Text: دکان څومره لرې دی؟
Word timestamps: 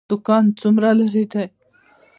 دکان 0.09 0.43
څومره 0.59 0.89
لرې 0.99 1.23
دی؟ 1.31 1.45